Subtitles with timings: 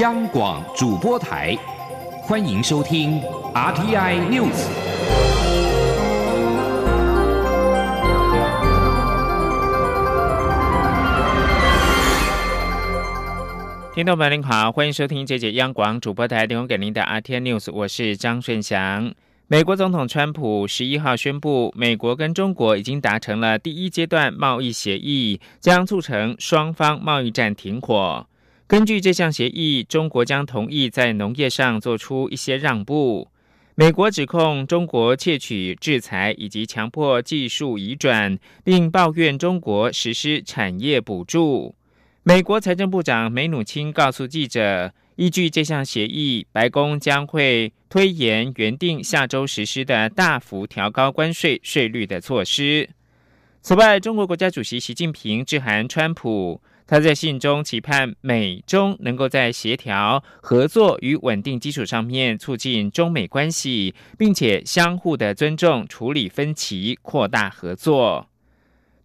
[0.00, 1.56] 央广主播台，
[2.22, 3.20] 欢迎收听
[3.54, 4.66] RTI News。
[13.94, 19.14] 听众朋友您好，欢迎收听这节央广主播台提供给您的 RTI News，我是张顺祥。
[19.46, 28.26] 美国总统川普十一号宣布，美国跟中国已经达成了第一阶段贸易协议，将促成双方贸易战停火。
[28.66, 33.28] 根据这项协议，中国将同意在农业上做出一些让步。
[33.74, 41.74] 美国指控中国窃取制裁以及强迫技术移转，并抱怨中国实施产业补助。
[42.22, 52.88] 美国财政部长梅努钦告诉记者，依据这项协议，白宫将会推延原定下周实施的大幅调高关税税率的措施。
[53.66, 56.60] 此外，中国国家主席习近平致函川普。
[56.86, 68.28] 他在信中期盼美中能够在协调、合作与稳定基础上面促进中美关系，并且相互的尊重、处理分歧、扩大合作。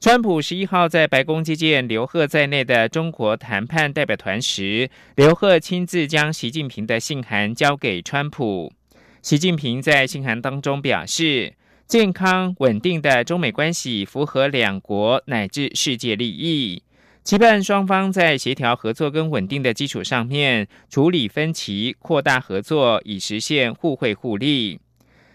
[0.01, 8.73] 川普十一号在白宫接见刘鹤在内的中国谈判代表团时，刘鹤亲自将习近平的信函交给川普。
[9.21, 11.53] 习近平在信函当中表示，
[11.89, 16.83] 健康稳定的中美关系符合两国乃至世界利益。
[17.23, 24.79] 期盼双方在协调合作跟稳定的基础上面处理分歧、扩大合作，以实现互惠互利。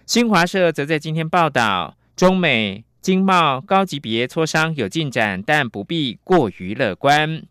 [0.07, 7.43] 新华社则在今天报道，中美经贸高级别磋商有进展，但不必过于乐观。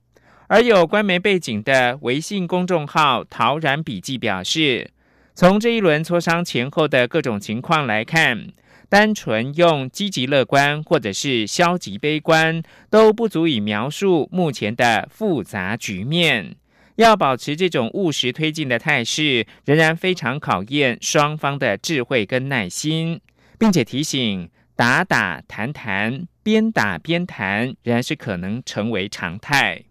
[0.48, 4.92] 而有官媒背景的微信公众号“陶然笔记”表示，
[5.36, 8.48] 从这一轮磋商前后的各种情况来看。
[8.94, 16.56] 单纯用积极乐观或者是消极悲观都不足以描述目前的复杂局面。
[16.98, 23.20] 要保持这种务实推进的态势，仍然非常考验双方的智慧跟耐心，
[23.58, 29.86] 并且提醒打打谈谈、边打边谈，仍然是可能成为常态。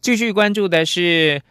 [0.00, 1.42] 继续关注的是。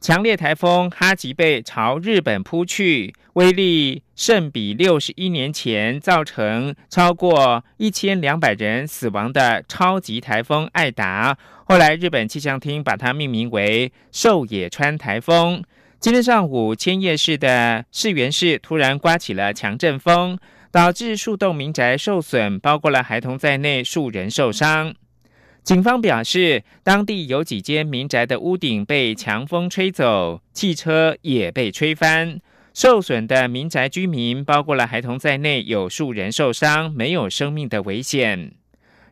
[0.00, 11.36] 强烈台风哈吉贝朝日本扑去，威力甚比六十一年前造成超过一千两百人死亡的超级台风艾达。
[11.66, 15.62] 后来日本气象厅把它命名为寿野川台风。
[15.98, 20.38] 今天上午，千叶市的市原市突然刮起了强阵风，
[20.70, 24.94] 导致数栋民宅受损，包括了孩童在内数人受伤。
[25.70, 32.40] 警方表示，当地有几间民宅的屋顶被强风吹走，汽车也被吹翻。
[32.74, 38.50] 受损的民宅居民，包括了孩童在内，有数人受伤，没有生命的危险。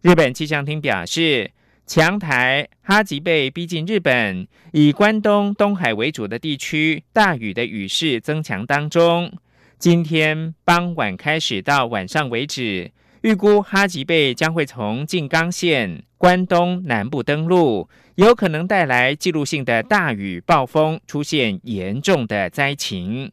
[0.03, 1.53] 日本气象厅表示，
[1.87, 9.33] 强台哈吉贝逼近日本，以关东、东海为主的地区，大雨的雨势增强当中。
[9.79, 12.91] 今天傍晚开始到晚上为止。
[13.23, 23.33] 预估哈吉贝将会从静冈县关东南部登陆，有可能带来记录性的大雨、暴风，出现严重的灾情。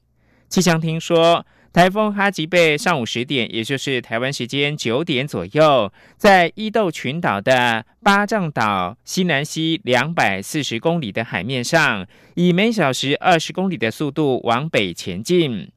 [0.49, 15.69] 气象厅说，台风哈吉贝上午十点，也就是台湾时间九点左右，在伊豆群岛的八丈岛西南西两百四十公里的海面上，以每小时二十公里的速度往北前进。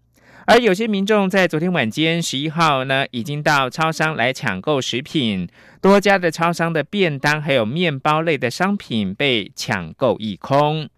[0.49, 5.47] 而有些民众在昨天晚间十一号呢，已经到超商来抢购食品，
[5.83, 10.89] 多家的超商的便当还有面包类的商品被抢购一空。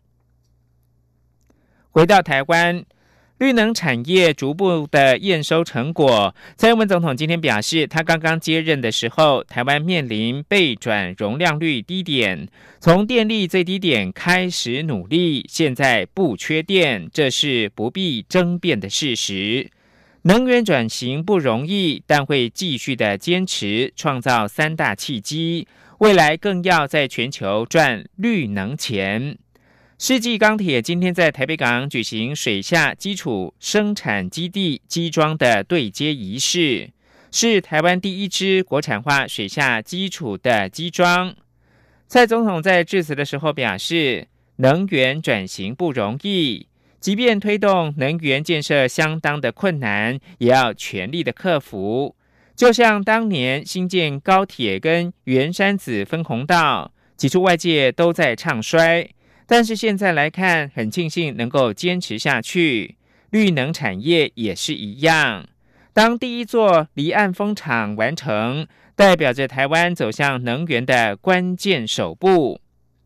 [1.91, 2.84] 回到台湾。
[3.41, 12.47] 绿能产业逐步的验收成果，蔡英文总统今天表示，他刚刚接任的时候，台湾面临备转容量率低点，
[12.81, 19.71] 从电力最低点开始努力，现在不缺电，这是不必争辩的事实。
[20.25, 25.67] 能源转型不容易，但会继续的坚持，创造三大契机，
[26.01, 29.39] 未来更要在全球赚绿能钱。
[30.03, 36.89] 世纪钢铁今天在台北港举行水下基础生产基地基桩的对接仪式，
[37.31, 41.37] 是台湾第一支国产化水下基础的基桩。
[42.09, 44.27] 蔡总统在致辞的时候表示，
[44.57, 46.67] 能源转型不容易，
[46.99, 52.17] 即便推动能源建设相当的困难，也要全力的克服。
[52.57, 59.07] 就像当年新建高铁跟圆山子分红道，起初外界都在唱衰。
[59.51, 62.95] 但是现在来看，很庆幸能够坚持下去。
[63.31, 65.45] 绿能产业也是一样。
[65.93, 68.65] 当第一座离岸风场完成，
[68.95, 72.61] 代表着台湾走向能源的关键首步。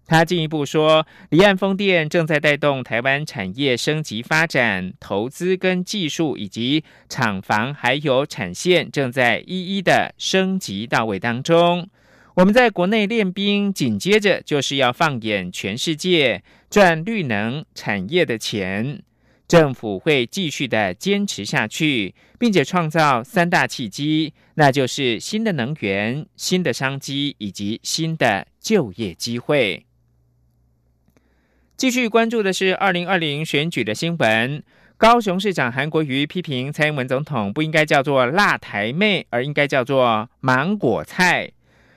[0.05, 11.89] 他进一步说，离岸风电正在带动台湾产业升级发展，投资跟技术以及厂房还有产线正在一一的升级到位当中。
[12.35, 19.03] 我们在国内练兵，紧接着就是要放眼全世界，赚绿能产业的钱。
[19.47, 29.87] 政府会继续的坚持下去，并且创造三大契机，那就是新的能源、新的商机以及新的就业机会。
[31.77, 34.65] 继续关注的是二零二零选举的新闻。
[34.97, 41.53] 高雄市长韩国瑜批评蔡英文总统不应该叫做“辣台妹”，而应该叫做“芒果菜”。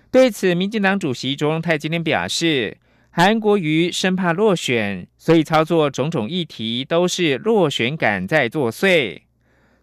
[0.10, 2.78] 对此，民进党主席卓荣泰今天表示，
[3.12, 9.22] 韩国瑜生怕落选，所以操作种种议题都是落选感在作祟。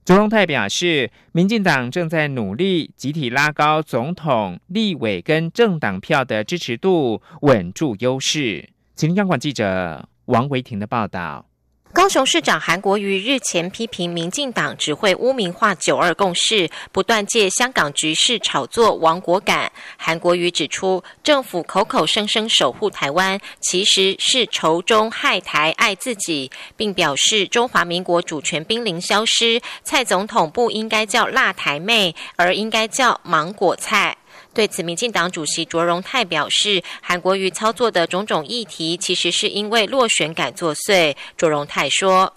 [0.05, 8.71] 卓荣泰表示，民进党正在努力集体拉高总统、立委跟政党票的支持度，稳住优势。
[8.95, 11.47] 请听央广记者王维婷的报道。
[11.95, 19.71] 高雄市长韩国瑜日前批评民进党只会污名化“九二共识”，不断借香港局势炒作亡国感。
[19.97, 34.17] 韩国瑜指出，政府口口声声守护台湾，其实是仇中害台爱自己，并表示中华民国主权濒临消失，蔡总统不应该叫辣台妹，而应该叫芒果菜。
[34.55, 41.17] 对此，民进党主席卓荣泰表示，韩国瑜操作的种种议题，其实是因为落选感作祟。
[41.37, 42.33] 卓荣泰说：“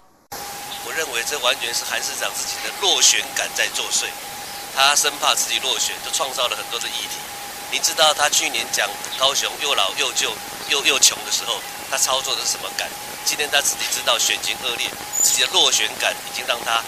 [0.84, 4.06] 我认为这完全是韩市长自己的落选感在作祟，
[4.74, 7.22] 他生怕自己落选，就创造了很多的议题。
[7.70, 10.32] 你知道他去年讲高雄又老又旧
[10.70, 12.88] 又又穷的时候，他操作的是什么感？
[13.24, 14.90] 今天他自己知道选情恶劣，
[15.22, 16.82] 自己的落选感已经让他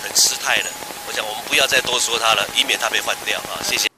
[0.00, 0.70] 很失态了。
[1.08, 3.58] 我想我们不要再多说他了，以免他被换掉啊！
[3.64, 3.88] 谢谢。”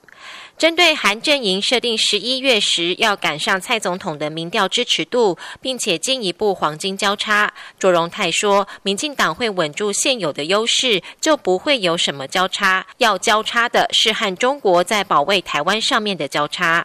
[0.59, 12.85] 针对韩阵营设定十一月时要赶上蔡总统的民调支持度，并且进一步黄金交叉，卓荣泰说，民进党会稳住现有的优势，就不会有什么交叉。
[12.97, 16.85] 要交叉的是和中国在保卫台湾上面的交叉。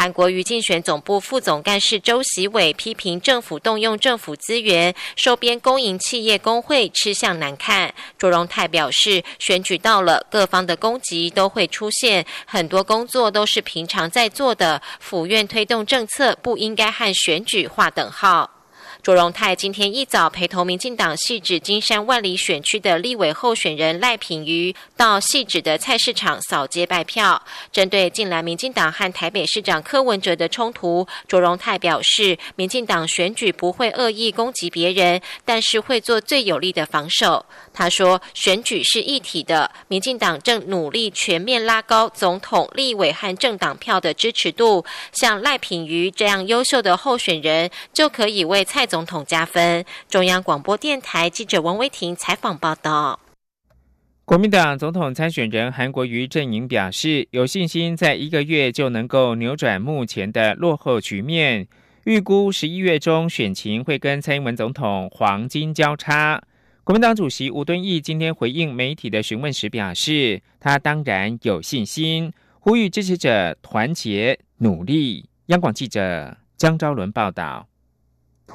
[0.00, 7.92] 韩国瑜竞选总部副总干事周喜伟批评政府动用政府资源收编公营企业工会吃相难看。
[8.16, 18.50] 卓荣泰表示，选举到了，各方的攻击都会出现，很多工作都是平常在做的，府院推动政策不应该和选举划等号。
[19.02, 27.40] 卓荣泰今天一早陪同民进党细致金山万里选区的立委候选人赖品瑜到细致的菜市场扫街拜票。
[27.72, 37.46] 针对近来民进党和台北市长柯文哲的冲突，卓荣泰表示，民进党选举不会恶意攻击别人，但是会做最有力的防守。
[37.80, 44.84] 他说，选举是一体的，民进党正努力全面拉高总统、立委和政党票的支持度。
[45.12, 48.86] 像赖品瑜这样优秀的候选人，就可以为蔡。
[48.90, 49.84] 总统加分。
[50.08, 53.20] 中央广播电台记者王威婷采访报道。
[54.24, 61.68] 国民党总统参选人韩国瑜阵营表示，有信心在一个月就能够扭转目前的落后局面。
[62.04, 66.42] 预估十一月中选情会跟蔡英文总统黄金交叉。
[66.82, 75.28] 国民党主席吴敦义今天回应媒体的询问时表示，他当然有信心，呼吁支持者团结努力。
[75.46, 77.66] 央广记者江昭伦报道。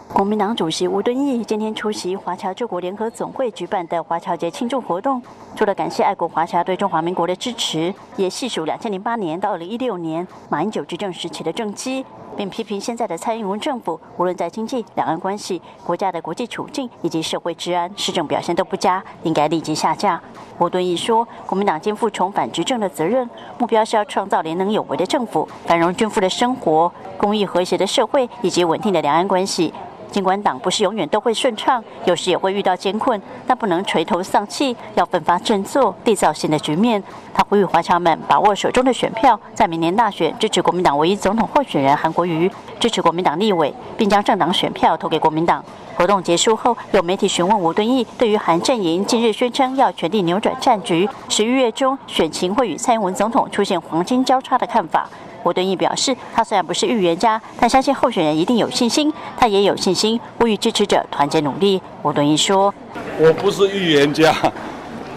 [0.10, 5.22] 国民党主席吴敦义今天出席华侨救国联合总会举办的华侨节庆祝活动，
[5.56, 12.04] 除了感谢爱国华侨对中华民国的支持，也细数两千零八年到二零一六年马英九执政时期的政绩，
[12.36, 20.22] 并批评现在的蔡英文政府无论在经济、两岸关系、国家的国际处境以及社会治安市政表现都不佳，应该立即下架。
[20.60, 29.74] 吴敦义说，国民党肩负重返执政的责任，目标是要创造廉能有为的政府、繁荣均富的生活、公益和谐的社会以及稳定的两岸关系。
[30.16, 37.04] 尽管党不是永远都会顺畅，有时也会遇到艰困，但不能垂头丧气，要奋发振作，缔造新的局面。
[37.34, 45.62] 他呼吁华侨们把握手中的选票，在明年大选支持国民党唯一总统候选人韩国瑜，支持国民党立委，并将政党选票投给国民党。
[45.98, 55.10] 活动结束后，有媒体询问吴敦义，对于韩阵营近日宣称要全力扭转战局，十一月中选情会与蔡英文总统出现黄金交叉的看法。
[55.46, 59.14] 吴敦义表示，他虽然不是预言家，但相信候选人一定有信心。
[59.38, 61.80] 他也有信心，呼吁支持者团结努力。
[62.02, 62.74] 吴敦义说
[63.22, 64.34] ：“我不是预言家，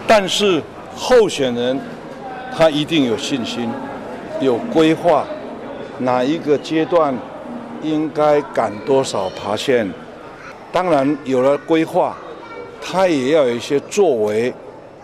[0.05, 0.61] 但是
[0.95, 1.81] 候选人
[2.55, 3.67] 他一定有信心，
[4.39, 5.25] 有规划，
[5.97, 7.11] 哪一个阶段
[7.81, 9.91] 应该赶多少爬线。
[10.71, 12.15] 当然有了规划，
[12.79, 14.53] 他也要有一些作为，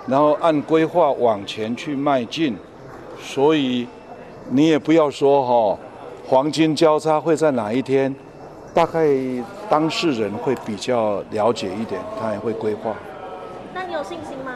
[0.05, 2.55] 然后按规划往前去迈进。
[3.19, 3.87] 所以。”
[4.49, 5.79] 你也不要说哈，
[6.27, 8.13] 黄金交叉会在哪一天？
[8.73, 9.07] 大概
[9.69, 12.93] 当事人会比较了解一点，他也会规划。
[13.73, 14.51] 那你有信心吗？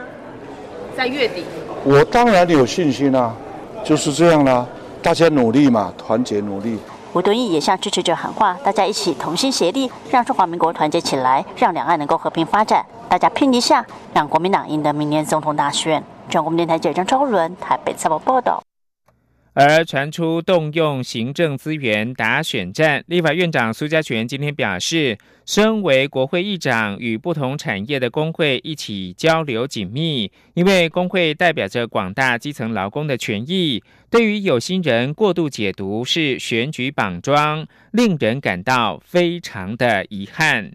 [0.96, 1.44] 在月底？
[1.84, 3.34] 我当然有信心啦，
[3.82, 4.66] 就是这样啦，
[5.02, 6.78] 大家努力嘛，团结努力。
[7.12, 12.84] 吴敦义也向支持者喊话：大家一起同心协力，让中华民国团结起来，让两岸能够和平发展。
[13.08, 16.04] 大家拼一下，让国民党赢得明年总统大选。
[16.28, 18.62] 中国电台记者张超伦台北采访报道。
[19.62, 33.84] 而传出动用行政资源打选战，立法院长苏家全今天表示，身为国会议长，与不同产业的工会一起交流紧密，因为工会代表着广大基层劳工的权益。
[34.08, 40.72] 对于有心人过度解读是选举绑桩，令人感到非常的遗憾。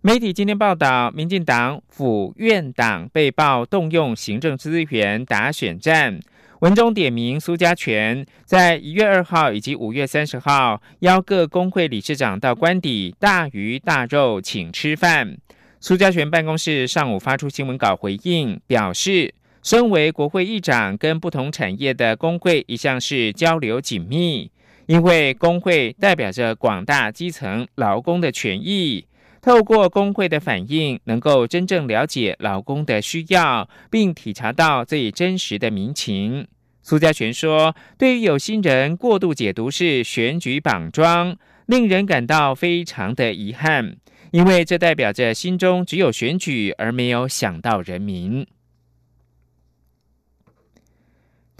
[0.00, 6.18] 媒体今天报道，民进党府院党被曝动用行政资源打选战。
[6.62, 15.36] 文中点名苏家全在一月二号以及五月三十号邀各工会理事长到官邸大鱼大肉请吃饭。
[15.80, 24.48] 苏家全办公室上午发出新闻稿回应，表示身为国会议长，跟不同产业的工会一向是交流紧密，
[24.86, 29.04] 因为工会代表着广大基层劳工的权益。
[29.42, 36.46] 透过工会的反应，能够真正了解劳工的需要，并体察到最真实的民情。
[36.80, 43.96] 苏家全说：“对于有心人过度解读是选举绑桩，令人感到非常的遗憾，
[44.30, 48.46] 因为这代表着心中只有选举，而没有想到人民。”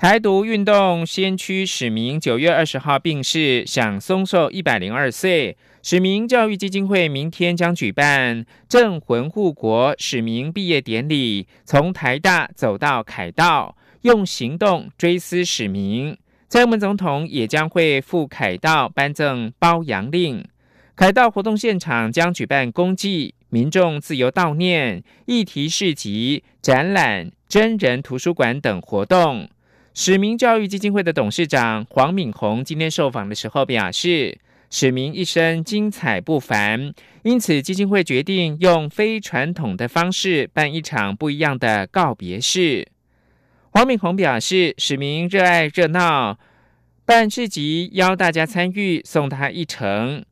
[0.03, 5.57] 台独运动先驱史明九月二十号病逝，享松寿一百零二岁。
[5.81, 16.19] 史明教育基金会明天将举办“镇魂护国”史明毕业典礼，从台大走到凯道，用行动追思史明。
[16.49, 20.45] 蔡英文总统也将会赴凯道颁赠褒扬令。
[20.97, 29.49] 凯道活动现场将举办公祭、民众自由悼念、议题市集、展览、真人图书馆等活动。
[29.95, 34.39] 史明教育基金会的董事长黄敏宏今天受访的时候表示。
[34.75, 36.95] 史明一生精彩不凡，
[37.25, 42.89] 因此基金会决定用非传统的方式办一场不一样的告别式。
[43.73, 46.39] 黄敏宏表示，史明热爱热闹，
[47.05, 50.25] 办市集邀大家参与，送他一程。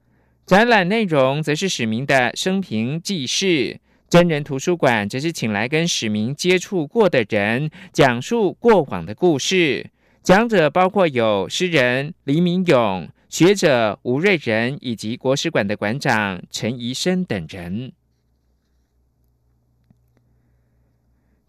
[0.47, 3.79] 展览内容则是史明的生平记事，
[4.11, 9.89] 真人图书馆则是请来跟史明接触过的人，讲述过往的故事。
[10.21, 13.09] 讲者包括有诗人黎明勇。
[13.29, 17.93] 学者吴瑞仁以及国史馆的馆长陈怡生等人，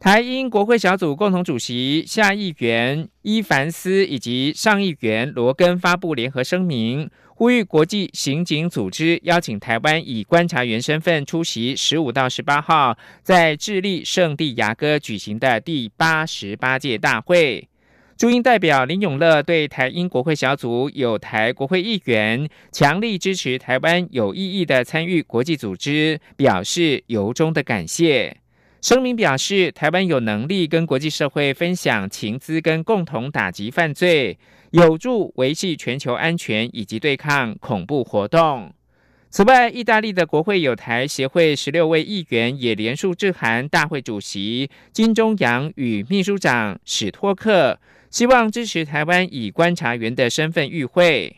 [0.02, 17.70] 台英国会小组共同主席下议员伊凡斯以及上议员罗根发布联合声明，呼吁国际刑警组织邀请台湾以观察员身份出席十五到十八号在智利圣地亚哥举行的第八十八届大会。
[18.18, 28.41] 驻英代表林永乐对台英国会小组有台国会议员强力支持台湾有意义的参与国际组织，表示由衷的感谢。
[28.82, 34.40] 声明表示，台湾有能力跟国际社会分享情资，跟共同打击犯罪，
[34.72, 38.74] 有助维系全球安全以及对抗恐怖活动。
[39.30, 47.80] 此外，意大利的国会有台协会十六位议员也联署致函大会主席金钟阳与秘书长史托克。
[48.10, 51.38] 希望支持台湾以观察员的身份与会。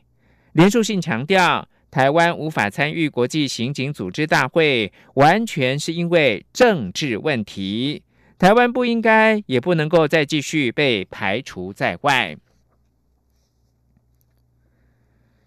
[0.54, 8.02] 连署信强调，台湾无法参与国际刑警组织大会，完全是因为政治问题。
[8.40, 12.36] 台湾不应该，也不能够再继续被排除在外。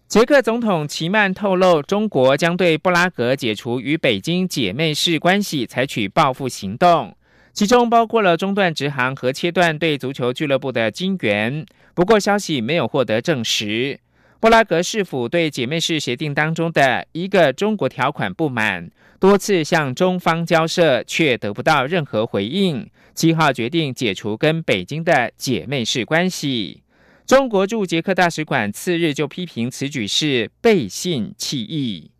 [0.07, 7.13] 捷克总统齐曼透露，中国将对布拉格解除与北京姐妹市关系采取报复行动。
[7.51, 13.99] 其中包括了中断直航和切断对足球俱乐部的金援，不过消息没有获得证实。
[14.39, 22.87] 布拉格市府对姐妹市协定当中的一个中国条款不满，多次向中方交涉，却得不到任何回应。
[23.15, 26.83] 七号决定解除跟北京的姐妹市关系。
[27.25, 32.11] 中国驻捷克大使馆次日就批评此举是背信弃义。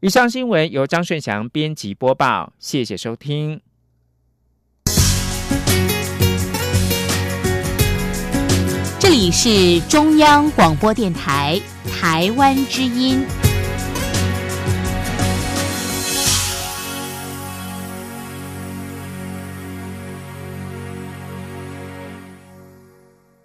[0.00, 3.60] 以上新闻由张顺祥编辑播报，谢谢收听。
[9.06, 13.24] 这里是中央广播电台台湾之音。